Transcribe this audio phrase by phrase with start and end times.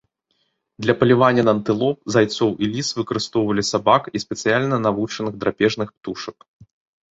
[0.85, 6.37] Для палявання на антылоп, зайцоў і ліс выкарыстоўвалі сабак і спецыяльна навучаных драпежных птушак.